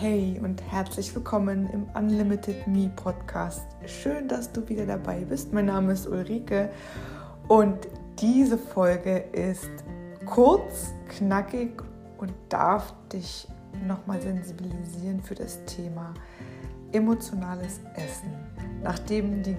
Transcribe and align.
Hey 0.00 0.40
und 0.42 0.62
herzlich 0.62 1.14
willkommen 1.14 1.68
im 1.74 1.84
Unlimited 1.94 2.66
Me 2.66 2.90
Podcast. 2.96 3.66
Schön, 3.84 4.28
dass 4.28 4.50
du 4.50 4.66
wieder 4.66 4.86
dabei 4.86 5.26
bist. 5.26 5.52
Mein 5.52 5.66
Name 5.66 5.92
ist 5.92 6.06
Ulrike 6.06 6.70
und 7.48 7.86
diese 8.18 8.56
Folge 8.56 9.18
ist 9.18 9.68
kurz, 10.24 10.94
knackig 11.10 11.82
und 12.16 12.32
darf 12.48 12.94
dich 13.12 13.46
nochmal 13.86 14.22
sensibilisieren 14.22 15.22
für 15.22 15.34
das 15.34 15.62
Thema 15.66 16.14
emotionales 16.92 17.80
Essen. 17.94 18.32
Nachdem 18.82 19.42
die 19.42 19.56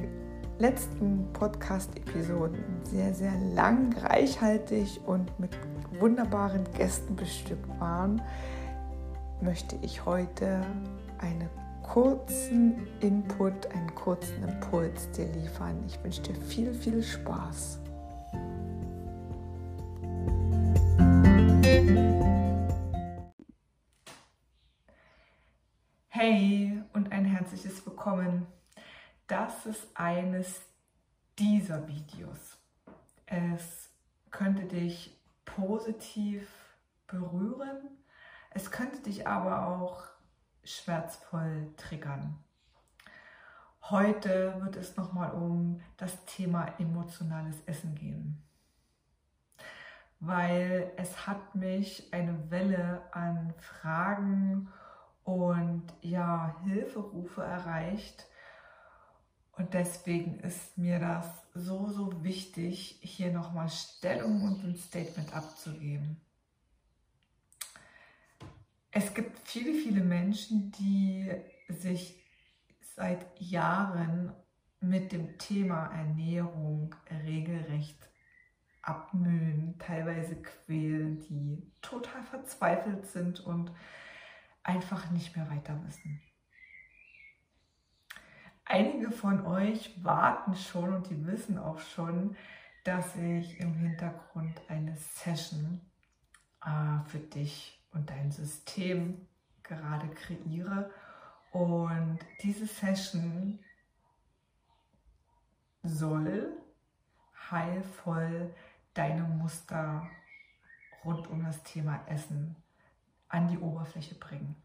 letzten 0.57 1.31
Podcast-Episoden 1.33 2.63
sehr, 2.81 3.13
sehr 3.13 3.37
lang, 3.53 3.95
reichhaltig 3.95 5.01
und 5.05 5.39
mit 5.39 5.51
wunderbaren 5.99 6.63
Gästen 6.75 7.15
bestückt 7.15 7.69
waren, 7.79 8.19
möchte 9.41 9.75
ich 9.81 10.05
heute 10.05 10.63
einen 11.17 11.49
kurzen 11.81 12.87
Input, 12.99 13.67
einen 13.67 13.93
kurzen 13.95 14.43
Impuls 14.43 15.09
dir 15.11 15.25
liefern. 15.33 15.83
Ich 15.87 16.01
wünsche 16.03 16.21
dir 16.21 16.35
viel, 16.35 16.73
viel 16.73 17.01
Spaß. 17.01 17.79
Hey 26.09 26.83
und 26.93 27.11
ein 27.11 27.25
herzliches 27.25 27.83
Willkommen. 27.85 28.45
Das 29.27 29.65
ist 29.65 29.87
eines 29.95 30.61
dieser 31.39 31.87
Videos. 31.87 32.57
Es 33.25 33.89
könnte 34.29 34.65
dich 34.65 35.17
positiv 35.45 36.47
berühren 37.07 38.00
es 38.51 38.69
könnte 38.69 39.01
dich 39.01 39.27
aber 39.27 39.67
auch 39.67 40.03
schmerzvoll 40.63 41.73
triggern. 41.77 42.37
Heute 43.89 44.61
wird 44.61 44.75
es 44.75 44.95
nochmal 44.95 45.31
um 45.31 45.81
das 45.97 46.25
Thema 46.25 46.67
emotionales 46.77 47.57
Essen 47.65 47.95
gehen, 47.95 48.43
weil 50.19 50.91
es 50.97 51.25
hat 51.25 51.55
mich 51.55 52.13
eine 52.13 52.51
Welle 52.51 53.01
an 53.11 53.53
Fragen 53.57 54.69
und 55.23 55.83
ja, 56.01 56.55
Hilferufe 56.63 57.43
erreicht. 57.43 58.27
Und 59.53 59.73
deswegen 59.73 60.39
ist 60.39 60.77
mir 60.77 60.99
das 60.99 61.25
so, 61.53 61.89
so 61.89 62.23
wichtig, 62.23 62.99
hier 63.01 63.31
nochmal 63.31 63.69
Stellung 63.69 64.43
und 64.43 64.63
ein 64.63 64.75
Statement 64.75 65.35
abzugeben. 65.35 66.21
Es 68.91 69.13
gibt 69.13 69.39
viele, 69.47 69.73
viele 69.73 70.03
Menschen, 70.03 70.71
die 70.71 71.31
sich 71.69 72.21
seit 72.95 73.39
Jahren 73.39 74.33
mit 74.81 75.11
dem 75.11 75.37
Thema 75.37 75.85
Ernährung 75.87 76.93
regelrecht 77.25 78.09
abmühen, 78.81 79.77
teilweise 79.79 80.41
quälen, 80.41 81.21
die 81.21 81.71
total 81.81 82.23
verzweifelt 82.23 83.05
sind 83.05 83.39
und 83.39 83.71
einfach 84.63 85.09
nicht 85.11 85.35
mehr 85.35 85.49
weiter 85.49 85.79
wissen. 85.85 86.21
Einige 88.65 89.11
von 89.11 89.45
euch 89.45 90.03
warten 90.03 90.55
schon 90.55 90.93
und 90.93 91.09
die 91.09 91.25
wissen 91.25 91.57
auch 91.57 91.79
schon, 91.79 92.35
dass 92.83 93.15
ich 93.15 93.59
im 93.59 93.73
Hintergrund 93.73 94.61
eine 94.67 94.95
Session 94.95 95.81
äh, 96.65 97.07
für 97.07 97.19
dich 97.19 97.80
und 97.93 98.09
dein 98.09 98.31
System 98.31 99.27
gerade 99.63 100.07
kreiere. 100.09 100.89
Und 101.51 102.19
diese 102.41 102.65
Session 102.65 103.59
soll 105.83 106.53
heilvoll 107.49 108.53
deine 108.93 109.23
Muster 109.23 110.07
rund 111.03 111.27
um 111.29 111.43
das 111.43 111.63
Thema 111.63 111.99
Essen 112.07 112.55
an 113.27 113.47
die 113.47 113.57
Oberfläche 113.57 114.15
bringen. 114.15 114.55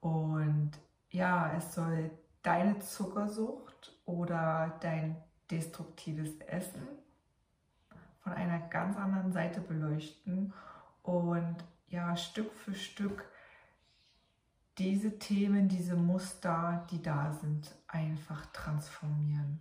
Und 0.00 0.72
ja, 1.10 1.52
es 1.56 1.74
soll 1.74 2.10
deine 2.42 2.78
Zuckersucht 2.80 3.96
oder 4.04 4.78
dein 4.80 5.16
destruktives 5.50 6.38
Essen 6.40 6.86
von 8.20 8.32
einer 8.32 8.58
ganz 8.58 8.96
anderen 8.96 9.32
Seite 9.32 9.60
beleuchten 9.60 10.52
und 11.02 11.56
ja 11.92 12.16
Stück 12.16 12.52
für 12.52 12.74
Stück 12.74 13.24
diese 14.78 15.18
Themen, 15.18 15.68
diese 15.68 15.96
Muster, 15.96 16.86
die 16.90 17.02
da 17.02 17.32
sind, 17.32 17.70
einfach 17.86 18.46
transformieren. 18.46 19.60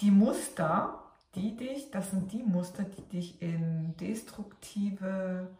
Die 0.00 0.10
Muster, 0.10 1.02
die 1.34 1.56
dich, 1.56 1.90
das 1.90 2.10
sind 2.10 2.32
die 2.32 2.42
Muster, 2.42 2.84
die 2.84 3.02
dich 3.02 3.42
in 3.42 3.96
destruktive 3.96 5.50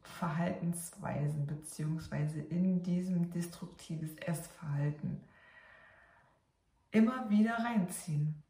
Verhaltensweisen 0.00 1.46
bzw. 1.46 2.40
in 2.48 2.82
diesem 2.82 3.30
destruktives 3.30 4.14
Essverhalten 4.16 5.20
immer 6.90 7.28
wieder 7.28 7.58
reinziehen, 7.58 8.42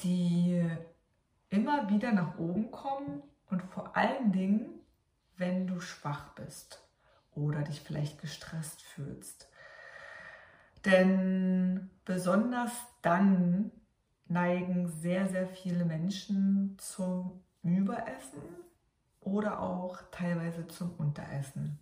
die 0.00 0.62
immer 1.50 1.88
wieder 1.88 2.12
nach 2.12 2.38
oben 2.38 2.70
kommen 2.70 3.22
und 3.54 3.62
vor 3.62 3.96
allen 3.96 4.32
Dingen, 4.32 4.66
wenn 5.36 5.68
du 5.68 5.78
schwach 5.78 6.34
bist 6.34 6.82
oder 7.36 7.62
dich 7.62 7.82
vielleicht 7.82 8.20
gestresst 8.20 8.82
fühlst. 8.82 9.48
Denn 10.84 11.88
besonders 12.04 12.72
dann 13.00 13.70
neigen 14.26 14.88
sehr, 14.88 15.28
sehr 15.28 15.46
viele 15.46 15.84
Menschen 15.84 16.76
zum 16.80 17.44
Überessen 17.62 18.42
oder 19.20 19.60
auch 19.60 20.02
teilweise 20.10 20.66
zum 20.66 20.90
Unteressen. 20.96 21.78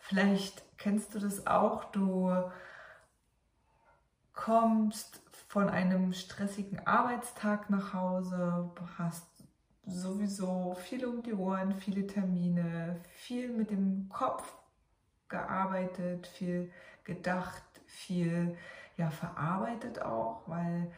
Vielleicht 0.00 0.62
kennst 0.78 1.14
du 1.14 1.18
das 1.18 1.46
auch, 1.46 1.84
du 1.84 2.32
kommst 4.32 5.20
von 5.48 5.68
einem 5.68 6.14
stressigen 6.14 6.86
Arbeitstag 6.86 7.68
nach 7.68 7.92
Hause, 7.92 8.70
hast 8.96 9.33
sowieso 9.86 10.74
viel 10.74 11.04
um 11.06 11.22
die 11.22 11.34
Ohren, 11.34 11.74
viele 11.74 12.06
Termine, 12.06 13.00
viel 13.12 13.48
mit 13.50 13.70
dem 13.70 14.08
Kopf 14.08 14.54
gearbeitet, 15.28 16.26
viel 16.26 16.70
gedacht, 17.04 17.62
viel 17.86 18.56
ja 18.96 19.10
verarbeitet 19.10 20.00
auch, 20.00 20.42
weil 20.46 20.90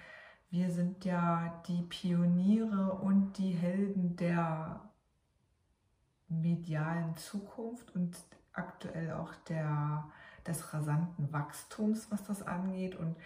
wir 0.51 0.71
sind 0.71 1.05
ja 1.05 1.63
die 1.67 1.83
Pioniere 1.83 2.93
und 2.93 3.37
die 3.39 3.53
Helden 3.53 4.17
der 4.17 4.81
medialen 6.29 7.17
Zukunft 7.17 7.95
und 7.95 8.17
aktuell 8.53 9.13
auch 9.13 9.35
der, 9.49 10.05
des 10.47 10.73
rasanten 10.73 11.33
Wachstums, 11.33 12.11
was 12.11 12.25
das 12.25 12.43
angeht. 12.43 12.95
Und 12.95 13.17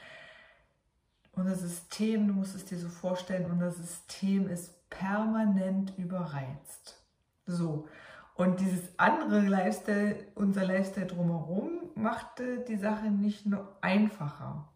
unser 1.33 1.55
System, 1.55 2.27
du 2.27 2.35
musst 2.35 2.55
es 2.55 2.65
dir 2.65 2.79
so 2.79 2.89
vorstellen, 2.89 3.51
unser 3.51 3.71
System 3.71 4.49
ist 4.49 4.75
permanent 4.91 5.97
überreizt. 5.97 7.03
So. 7.47 7.89
Und 8.35 8.61
dieses 8.61 8.99
andere 8.99 9.41
Lifestyle, 9.41 10.17
unser 10.35 10.65
Lifestyle 10.65 11.07
drumherum, 11.07 11.91
machte 11.95 12.61
die 12.61 12.77
Sache 12.77 13.11
nicht 13.11 13.47
nur 13.47 13.77
einfacher. 13.81 14.69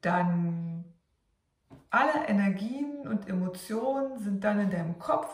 Dann 0.00 0.84
alle 1.90 2.26
Energien 2.26 3.06
und 3.06 3.28
Emotionen 3.28 4.18
sind 4.18 4.44
dann 4.44 4.60
in 4.60 4.70
deinem 4.70 4.98
Kopf 4.98 5.28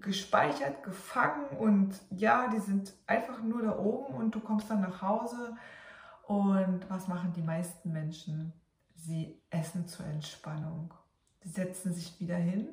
gespeichert, 0.00 0.82
gefangen 0.82 1.46
und 1.58 1.94
ja, 2.10 2.48
die 2.48 2.58
sind 2.58 2.94
einfach 3.06 3.42
nur 3.42 3.62
da 3.62 3.78
oben 3.78 4.14
und 4.14 4.34
du 4.34 4.40
kommst 4.40 4.70
dann 4.70 4.80
nach 4.80 5.02
Hause 5.02 5.56
und 6.26 6.88
was 6.88 7.08
machen 7.08 7.32
die 7.34 7.42
meisten 7.42 7.92
Menschen? 7.92 8.52
Sie 8.94 9.40
essen 9.50 9.86
zur 9.86 10.06
Entspannung. 10.06 10.92
Sie 11.42 11.48
setzen 11.48 11.92
sich 11.92 12.20
wieder 12.20 12.36
hin 12.36 12.68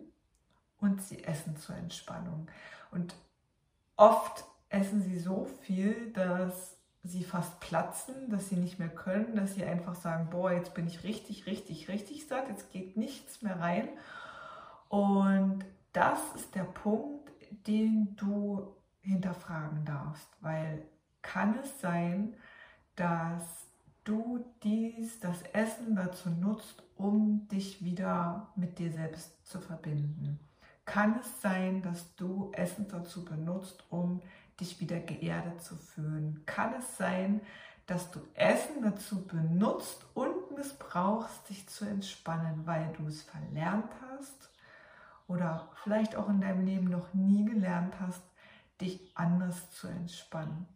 und 0.80 1.02
sie 1.02 1.24
essen 1.24 1.58
zur 1.58 1.76
Entspannung. 1.76 2.48
Und 2.92 3.16
oft 3.96 4.46
essen 4.70 5.02
sie 5.02 5.20
so 5.20 5.48
viel, 5.62 6.12
dass 6.14 6.78
sie 7.04 7.24
fast 7.24 7.60
platzen, 7.60 8.30
dass 8.30 8.50
sie 8.50 8.58
nicht 8.58 8.80
mehr 8.80 8.90
können, 8.90 9.36
dass 9.36 9.56
sie 9.56 9.64
einfach 9.64 9.96
sagen, 9.96 10.30
boah, 10.30 10.52
jetzt 10.52 10.74
bin 10.74 10.88
ich 10.88 11.04
richtig, 11.04 11.46
richtig, 11.46 11.88
richtig 11.88 12.28
satt, 12.28 12.50
jetzt 12.50 12.72
geht 12.72 12.98
nichts 12.98 13.42
mehr 13.42 13.60
rein. 13.60 13.88
Und 14.90 15.66
das 15.94 16.20
ist 16.36 16.56
der 16.56 16.64
Punkt, 16.64 17.32
den 17.66 18.16
du 18.16 18.76
hinterfragen 19.02 19.86
darfst, 19.86 20.30
weil 20.42 20.86
kann 21.22 21.58
es 21.60 21.82
sein, 21.82 22.36
dass 22.96 23.68
du 24.04 24.46
dies, 24.64 25.20
das 25.20 25.42
Essen 25.54 25.96
dazu 25.96 26.30
nutzt, 26.30 26.84
um 26.96 27.48
dich 27.50 27.84
wieder 27.84 28.50
mit 28.56 28.80
dir 28.80 28.92
selbst 28.92 29.46
zu 29.46 29.60
verbinden? 29.60 30.40
Kann 30.88 31.20
es 31.20 31.42
sein, 31.42 31.82
dass 31.82 32.16
du 32.16 32.50
Essen 32.54 32.88
dazu 32.88 33.26
benutzt, 33.26 33.84
um 33.90 34.22
dich 34.60 34.80
wieder 34.80 35.00
geerdet 35.00 35.62
zu 35.62 35.76
fühlen. 35.76 36.42
Kann 36.46 36.74
es 36.74 36.98
sein, 36.98 37.42
dass 37.86 38.10
du 38.10 38.22
Essen 38.34 38.82
dazu 38.82 39.28
benutzt 39.28 40.06
und 40.14 40.58
missbrauchst, 40.58 41.50
dich 41.50 41.68
zu 41.68 41.86
entspannen, 41.86 42.66
weil 42.66 42.92
du 42.98 43.06
es 43.06 43.22
verlernt 43.22 43.92
hast 44.10 44.50
oder 45.28 45.70
vielleicht 45.84 46.16
auch 46.16 46.30
in 46.30 46.40
deinem 46.42 46.66
Leben 46.66 46.90
noch 46.90 47.14
nie 47.14 47.46
gelernt 47.46 47.94
hast, 48.00 48.24
dich 48.80 49.12
anders 49.14 49.70
zu 49.72 49.88
entspannen. 49.88 50.68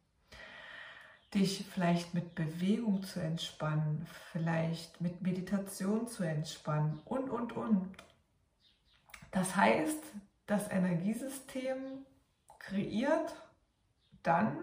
Dich 1.34 1.66
vielleicht 1.74 2.14
mit 2.14 2.36
Bewegung 2.36 3.04
zu 3.04 3.22
entspannen, 3.22 4.06
vielleicht 4.34 5.00
mit 5.00 5.22
Meditation 5.22 6.10
zu 6.10 6.24
entspannen 6.24 7.00
und, 7.06 7.30
und, 7.30 7.54
und. 7.54 7.88
Das 9.32 9.56
heißt, 9.56 10.04
das 10.46 10.70
Energiesystem 10.70 12.06
kreiert 12.60 13.36
dann 14.24 14.58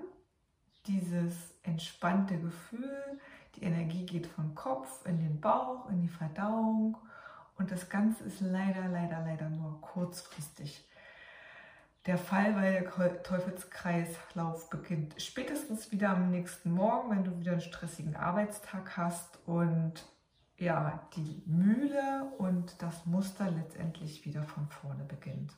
dieses 0.87 1.35
entspannte 1.63 2.39
Gefühl, 2.39 3.21
die 3.57 3.65
Energie 3.65 4.07
geht 4.07 4.27
vom 4.27 4.55
Kopf 4.55 5.05
in 5.07 5.19
den 5.19 5.41
Bauch, 5.41 5.89
in 5.91 6.01
die 6.01 6.09
Verdauung 6.09 6.97
und 7.57 7.71
das 7.71 7.89
Ganze 7.89 8.25
ist 8.25 8.41
leider, 8.41 8.87
leider, 8.89 9.21
leider 9.21 9.49
nur 9.49 9.81
kurzfristig. 9.81 10.85
Der 12.07 12.17
Fall, 12.17 12.55
weil 12.57 12.73
der 12.73 13.23
Teufelskreislauf 13.23 14.71
beginnt 14.71 15.21
spätestens 15.21 15.91
wieder 15.91 16.11
am 16.11 16.31
nächsten 16.31 16.71
Morgen, 16.71 17.11
wenn 17.11 17.25
du 17.25 17.39
wieder 17.39 17.53
einen 17.53 17.61
stressigen 17.61 18.17
Arbeitstag 18.17 18.97
hast 18.97 19.39
und 19.47 20.05
ja, 20.59 21.09
die 21.15 21.43
Mühle 21.47 22.33
und 22.39 22.83
das 22.83 23.07
Muster 23.07 23.51
letztendlich 23.51 24.25
wieder 24.25 24.43
von 24.43 24.67
vorne 24.69 25.05
beginnt. 25.05 25.57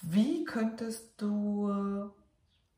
Wie 0.00 0.44
könntest 0.44 1.20
du 1.20 2.10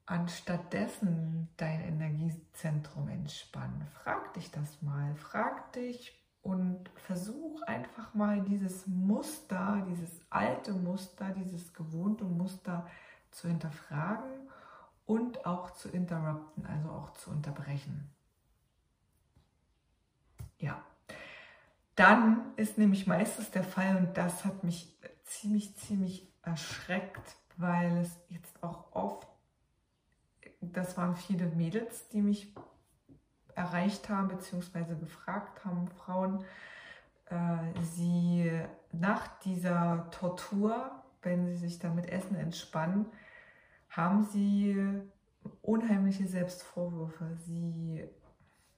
anstattdessen 0.07 1.49
dein 1.57 1.81
Energiezentrum 1.81 3.09
entspannen? 3.09 3.87
Frag 4.03 4.35
dich 4.35 4.51
das 4.51 4.83
mal. 4.83 5.15
Frag 5.15 5.73
dich 5.73 6.21
und 6.43 6.91
versuch 6.97 7.63
einfach 7.63 8.13
mal 8.13 8.43
dieses 8.43 8.87
Muster, 8.87 9.87
dieses 9.89 10.21
alte 10.29 10.73
Muster, 10.73 11.31
dieses 11.31 11.73
gewohnte 11.73 12.25
Muster 12.25 12.87
zu 13.31 13.49
hinterfragen 13.49 14.51
und 15.07 15.47
auch 15.47 15.71
zu 15.71 15.89
interrupten, 15.89 16.67
also 16.67 16.91
auch 16.91 17.13
zu 17.15 17.31
unterbrechen. 17.31 18.14
Ja, 20.65 20.83
dann 21.95 22.55
ist 22.57 22.79
nämlich 22.79 23.07
meistens 23.07 23.51
der 23.51 23.65
Fall, 23.65 23.99
und 23.99 24.17
das 24.17 24.47
hat 24.47 24.65
mich 24.65 24.99
ziemlich, 25.25 25.77
ziemlich 25.77 26.27
erschreckt, 26.43 27.37
weil 27.59 27.99
es 27.99 28.19
jetzt 28.31 28.63
auch 28.63 28.91
oft, 28.93 29.29
das 30.63 30.97
waren 30.97 31.17
viele 31.17 31.49
Mädels, 31.49 32.09
die 32.09 32.23
mich 32.23 32.55
erreicht 33.55 34.09
haben, 34.09 34.29
beziehungsweise 34.29 34.97
gefragt 34.97 35.67
haben, 35.67 35.87
Frauen, 35.89 36.43
äh, 37.27 37.83
sie 37.83 38.51
nach 38.91 39.39
dieser 39.41 40.11
Tortur, 40.13 40.91
wenn 41.21 41.47
sie 41.47 41.57
sich 41.57 41.79
damit 41.79 42.09
Essen 42.09 42.37
entspannen, 42.37 43.05
haben 43.91 44.25
sie 44.25 45.03
unheimliche 45.61 46.27
Selbstvorwürfe. 46.27 47.37
Sie, 47.37 48.03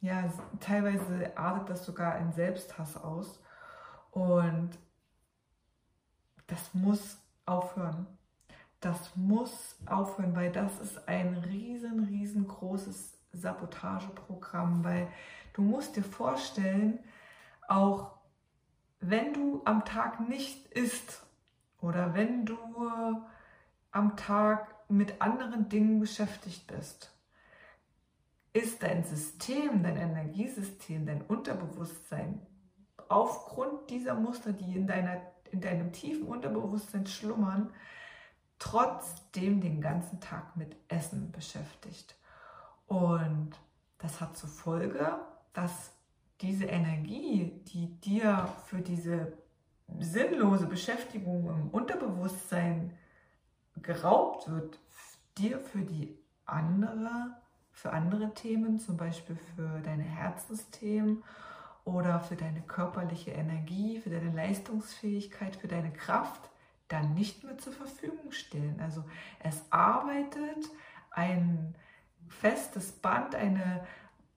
ja, 0.01 0.31
teilweise 0.61 1.37
artet 1.37 1.71
das 1.71 1.85
sogar 1.85 2.19
in 2.19 2.33
Selbsthass 2.33 2.97
aus. 2.97 3.41
Und 4.11 4.71
das 6.47 6.75
muss 6.75 7.19
aufhören. 7.45 8.07
Das 8.81 9.17
muss 9.17 9.77
aufhören, 9.87 10.37
weil 10.37 10.53
das 10.53 10.79
ist 10.81 11.09
ein 11.09 11.35
riesen, 11.35 12.05
riesengroßes 12.05 13.19
Sabotageprogramm, 13.33 14.85
weil 14.85 15.09
du 15.55 15.63
musst 15.63 15.97
dir 15.97 16.05
vorstellen, 16.05 16.99
auch 17.69 18.13
wenn 19.01 19.33
du 19.33 19.63
am 19.65 19.85
Tag 19.85 20.29
nicht 20.29 20.67
isst 20.73 21.23
oder 21.81 22.15
wenn 22.15 22.47
du 22.47 22.57
am 23.91 24.17
Tag 24.17 24.75
mit 24.89 25.21
anderen 25.21 25.69
Dingen 25.69 26.01
beschäftigt 26.01 26.67
bist, 26.67 27.16
ist 28.57 28.83
dein 28.83 29.05
System, 29.05 29.83
dein 29.83 29.97
Energiesystem, 29.97 31.07
dein 31.07 31.23
Unterbewusstsein 31.23 32.41
aufgrund 33.09 33.91
dieser 33.91 34.15
Muster, 34.15 34.53
die 34.53 34.77
in, 34.77 34.87
deiner, 34.87 35.21
in 35.53 35.61
deinem 35.61 35.93
tiefen 35.93 36.27
Unterbewusstsein 36.27 37.07
schlummern, 37.07 37.71
trotzdem 38.59 39.61
den 39.61 39.81
ganzen 39.81 40.21
Tag 40.21 40.57
mit 40.57 40.77
Essen 40.89 41.31
beschäftigt. 41.31 42.17
Und 42.87 43.53
das 43.99 44.21
hat 44.21 44.37
zur 44.37 44.49
Folge, 44.49 45.21
dass 45.53 45.93
diese 46.41 46.67
Energie, 46.67 47.63
die 47.67 48.01
dir 48.01 48.49
für 48.67 48.81
diese 48.81 49.33
sinnlose 49.99 50.67
Beschäftigung 50.67 51.49
im 51.49 51.71
Unterbewusstsein 51.71 52.93
geraubt 53.83 54.51
wird, 54.51 54.79
dir 55.39 55.61
für 55.61 55.83
die 55.83 56.19
andere, 56.45 57.37
für 57.77 57.93
andere 57.93 58.33
Themen, 58.33 58.79
zum 58.79 58.97
Beispiel 58.97 59.37
für 59.55 59.81
deine 59.81 60.03
Herzensthemen 60.03 61.23
oder 61.85 62.21
für 62.21 62.35
deine 62.35 62.63
körperliche 62.63 63.33
Energie, 63.33 64.01
für 64.01 64.09
deine 64.09 64.33
Leistungsfähigkeit, 64.33 65.55
für 65.57 65.69
deine 65.69 65.93
Kraft, 65.93 66.41
dann 66.89 67.13
nicht 67.13 67.45
mehr 67.45 67.59
zur 67.59 67.75
Verfügung 67.75 68.33
stehen. 68.33 68.81
Also 68.81 69.05
es 69.41 69.63
arbeitet 69.71 70.71
ein 71.11 71.75
festes 72.29 72.93
Band, 72.93 73.35
eine 73.35 73.87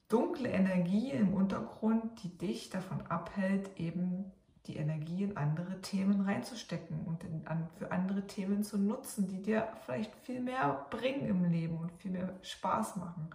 dunkle 0.09 0.50
Energie 0.50 1.12
im 1.12 1.33
Untergrund, 1.33 2.21
die 2.21 2.38
dich 2.38 2.69
davon 2.69 3.07
abhält, 3.07 3.80
eben 3.80 4.33
die 4.67 4.77
Energie 4.77 5.23
in 5.23 5.38
andere 5.38 5.81
Themen 5.81 6.21
reinzustecken 6.21 7.06
und 7.06 7.23
in, 7.23 7.47
an, 7.47 7.69
für 7.77 7.91
andere 7.91 8.27
Themen 8.27 8.63
zu 8.63 8.77
nutzen, 8.77 9.27
die 9.27 9.41
dir 9.41 9.67
vielleicht 9.85 10.15
viel 10.15 10.41
mehr 10.41 10.85
bringen 10.89 11.27
im 11.27 11.44
Leben 11.45 11.77
und 11.77 11.91
viel 11.94 12.11
mehr 12.11 12.33
Spaß 12.41 12.97
machen. 12.97 13.29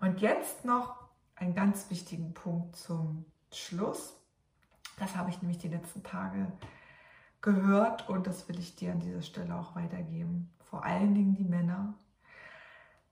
Und 0.00 0.20
jetzt 0.20 0.64
noch 0.64 0.96
einen 1.36 1.54
ganz 1.54 1.90
wichtigen 1.90 2.34
Punkt 2.34 2.76
zum 2.76 3.24
Schluss. 3.52 4.16
Das 4.98 5.16
habe 5.16 5.30
ich 5.30 5.42
nämlich 5.42 5.58
die 5.58 5.68
letzten 5.68 6.02
Tage 6.02 6.50
gehört 7.40 8.08
und 8.08 8.26
das 8.26 8.48
will 8.48 8.58
ich 8.58 8.74
dir 8.74 8.92
an 8.92 9.00
dieser 9.00 9.22
Stelle 9.22 9.54
auch 9.54 9.76
weitergeben. 9.76 10.50
Vor 10.70 10.84
allen 10.84 11.14
Dingen 11.14 11.34
die 11.34 11.44
Männer. 11.44 11.94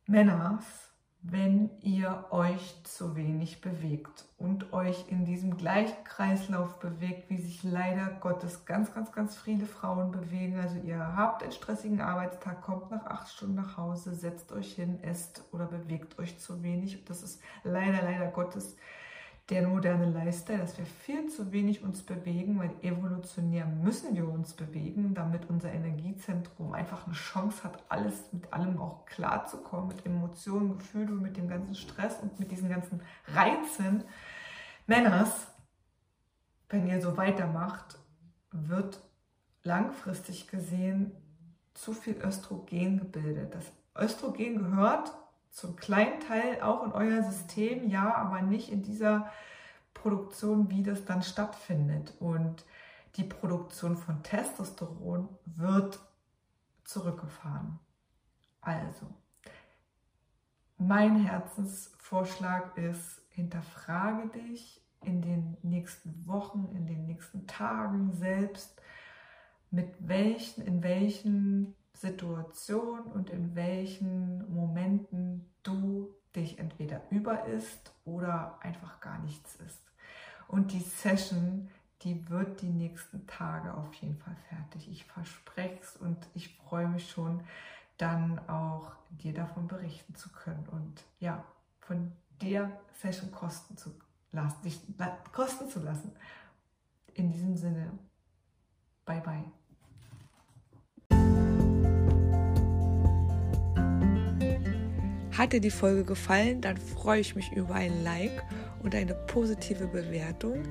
Männers, 0.06 0.91
wenn 1.24 1.70
ihr 1.82 2.24
euch 2.30 2.74
zu 2.82 3.14
wenig 3.14 3.60
bewegt 3.60 4.24
und 4.38 4.72
euch 4.72 5.04
in 5.08 5.24
diesem 5.24 5.56
gleichen 5.56 6.02
Kreislauf 6.02 6.80
bewegt, 6.80 7.30
wie 7.30 7.40
sich 7.40 7.62
leider 7.62 8.06
Gottes 8.20 8.64
ganz, 8.64 8.92
ganz, 8.92 9.12
ganz 9.12 9.36
viele 9.36 9.66
Frauen 9.66 10.10
bewegen. 10.10 10.58
Also 10.58 10.78
ihr 10.78 10.98
habt 10.98 11.44
einen 11.44 11.52
stressigen 11.52 12.00
Arbeitstag, 12.00 12.60
kommt 12.62 12.90
nach 12.90 13.06
acht 13.06 13.30
Stunden 13.30 13.54
nach 13.54 13.76
Hause, 13.76 14.14
setzt 14.14 14.50
euch 14.50 14.74
hin, 14.74 14.98
esst 15.02 15.44
oder 15.52 15.66
bewegt 15.66 16.18
euch 16.18 16.38
zu 16.40 16.60
wenig. 16.64 17.04
Das 17.04 17.22
ist 17.22 17.40
leider, 17.62 18.02
leider 18.02 18.26
Gottes 18.26 18.76
der 19.48 19.66
moderne 19.66 20.10
Lifestyle, 20.10 20.60
dass 20.60 20.78
wir 20.78 20.86
viel 20.86 21.28
zu 21.28 21.50
wenig 21.52 21.82
uns 21.82 22.02
bewegen, 22.02 22.58
weil 22.58 22.70
evolutionär 22.82 23.66
müssen 23.66 24.14
wir 24.14 24.28
uns 24.28 24.54
bewegen, 24.54 25.14
damit 25.14 25.50
unser 25.50 25.72
Energiezentrum 25.72 26.72
einfach 26.72 27.06
eine 27.06 27.14
Chance 27.14 27.64
hat, 27.64 27.82
alles 27.88 28.32
mit 28.32 28.52
allem 28.52 28.80
auch 28.80 29.04
klarzukommen, 29.04 29.88
mit 29.88 30.06
Emotionen, 30.06 30.78
Gefühlen 30.78 31.20
mit 31.20 31.36
dem 31.36 31.48
ganzen 31.48 31.74
Stress 31.74 32.20
und 32.20 32.38
mit 32.38 32.50
diesen 32.52 32.68
ganzen 32.68 33.02
Reizen. 33.26 34.04
Männers, 34.86 35.48
wenn 36.68 36.86
ihr 36.86 37.02
so 37.02 37.16
weitermacht, 37.16 37.98
wird 38.52 39.00
langfristig 39.64 40.48
gesehen 40.48 41.12
zu 41.74 41.92
viel 41.92 42.16
Östrogen 42.22 42.98
gebildet. 42.98 43.54
Das 43.54 43.72
Östrogen 43.96 44.58
gehört 44.58 45.12
zum 45.52 45.76
kleinen 45.76 46.18
Teil 46.20 46.62
auch 46.62 46.82
in 46.82 46.92
euer 46.92 47.22
System, 47.22 47.88
ja, 47.88 48.14
aber 48.14 48.40
nicht 48.42 48.72
in 48.72 48.82
dieser 48.82 49.30
Produktion, 49.94 50.70
wie 50.70 50.82
das 50.82 51.04
dann 51.04 51.22
stattfindet. 51.22 52.14
Und 52.18 52.64
die 53.16 53.24
Produktion 53.24 53.96
von 53.96 54.22
Testosteron 54.22 55.28
wird 55.44 56.00
zurückgefahren. 56.84 57.78
Also, 58.62 59.06
mein 60.78 61.16
Herzensvorschlag 61.16 62.76
ist, 62.78 63.20
hinterfrage 63.30 64.28
dich 64.28 64.80
in 65.02 65.20
den 65.20 65.58
nächsten 65.62 66.26
Wochen, 66.26 66.70
in 66.74 66.86
den 66.86 67.04
nächsten 67.04 67.46
Tagen 67.46 68.12
selbst, 68.12 68.80
mit 69.70 69.94
welchen, 69.98 70.64
in 70.64 70.82
welchen 70.82 71.74
Situation 71.94 73.02
und 73.02 73.30
in 73.30 73.54
welchen 73.54 74.52
Momenten 74.52 75.46
du 75.62 76.14
dich 76.34 76.58
entweder 76.58 77.02
über 77.10 77.44
isst 77.46 77.92
oder 78.04 78.58
einfach 78.60 79.00
gar 79.00 79.18
nichts 79.18 79.56
isst. 79.56 79.82
Und 80.48 80.72
die 80.72 80.80
Session, 80.80 81.70
die 82.02 82.28
wird 82.28 82.62
die 82.62 82.70
nächsten 82.70 83.26
Tage 83.26 83.74
auf 83.74 83.92
jeden 83.94 84.16
Fall 84.16 84.36
fertig. 84.48 84.90
Ich 84.90 85.04
verspreche 85.04 85.78
es 85.80 85.96
und 85.96 86.18
ich 86.34 86.56
freue 86.56 86.88
mich 86.88 87.10
schon, 87.10 87.42
dann 87.98 88.38
auch 88.48 88.92
dir 89.10 89.34
davon 89.34 89.68
berichten 89.68 90.14
zu 90.14 90.30
können 90.30 90.66
und 90.70 91.04
ja, 91.20 91.44
von 91.80 92.12
dir 92.40 92.80
Session 93.00 93.30
kosten 93.30 93.76
zu 93.76 93.94
lassen, 94.32 94.62
dich 94.62 94.80
kosten 95.32 95.68
zu 95.68 95.80
lassen. 95.80 96.12
In 97.14 97.30
diesem 97.30 97.56
Sinne, 97.56 97.92
bye 99.04 99.20
bye. 99.20 99.44
Hat 105.42 105.52
dir 105.52 105.60
die 105.60 105.70
Folge 105.70 106.04
gefallen, 106.04 106.60
dann 106.60 106.76
freue 106.76 107.18
ich 107.18 107.34
mich 107.34 107.50
über 107.50 107.74
ein 107.74 108.04
Like 108.04 108.44
und 108.84 108.94
eine 108.94 109.12
positive 109.26 109.88
Bewertung. 109.88 110.62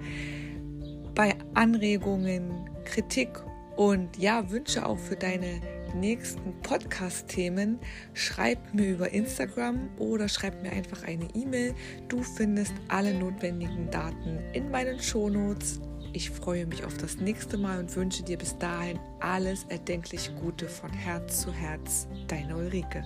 Bei 1.13 1.36
Anregungen, 1.56 2.70
Kritik 2.86 3.38
und 3.75 4.18
ja, 4.18 4.50
Wünsche 4.50 4.86
auch 4.86 4.98
für 4.98 5.18
deine 5.18 5.60
nächsten 5.94 6.54
Podcast-Themen, 6.62 7.80
schreib 8.13 8.74
mir 8.74 8.92
über 8.92 9.10
Instagram 9.10 9.90
oder 10.00 10.30
schreib 10.30 10.63
mir 10.63 10.72
einfach 10.72 11.04
eine 11.04 11.28
E-Mail. 11.36 11.75
Du 12.08 12.24
findest 12.24 12.74
alle 12.88 13.13
notwendigen 13.13 13.92
Daten 13.92 14.40
in 14.54 14.72
meinen 14.72 15.01
Shownotes. 15.01 15.82
Ich 16.13 16.30
freue 16.30 16.66
mich 16.66 16.86
auf 16.86 16.96
das 16.96 17.18
nächste 17.18 17.58
Mal 17.58 17.78
und 17.78 17.94
wünsche 17.98 18.24
dir 18.24 18.38
bis 18.38 18.58
dahin 18.58 18.98
alles 19.20 19.66
erdenklich 19.66 20.32
Gute 20.40 20.70
von 20.70 20.94
Herz 20.94 21.42
zu 21.42 21.51
Herz. 21.51 22.08
Deine 22.30 22.56
Ulrike. 22.56 23.04